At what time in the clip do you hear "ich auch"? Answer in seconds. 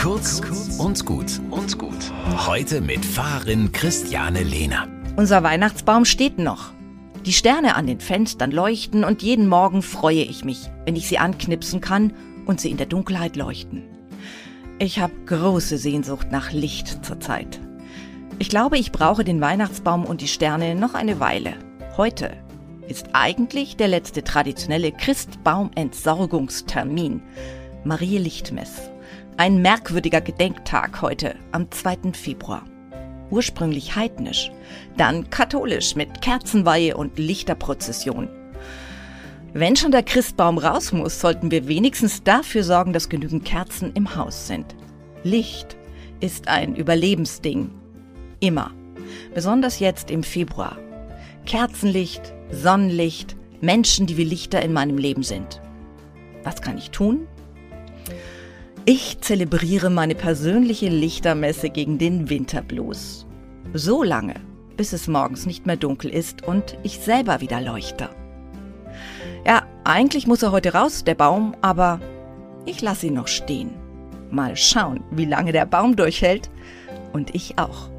77.32-77.90